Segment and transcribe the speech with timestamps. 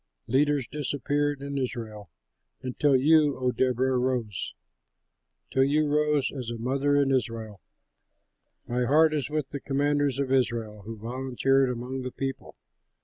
[0.25, 2.09] Leaders disappeared in Israel,
[2.63, 4.55] Until you, O Deborah, rose,
[5.51, 7.61] Till you rose as a mother in Israel.
[8.67, 12.55] "My heart is with the commanders of Israel, Who volunteered among the people.